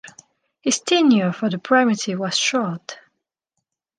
[0.63, 2.97] His tenure of the primacy was short.